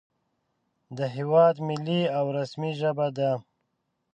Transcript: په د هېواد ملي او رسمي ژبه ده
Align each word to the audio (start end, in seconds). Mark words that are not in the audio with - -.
په 0.85 0.93
د 0.97 0.99
هېواد 1.15 1.55
ملي 1.67 2.01
او 2.17 2.25
رسمي 2.37 2.71
ژبه 2.79 3.07
ده 3.17 3.31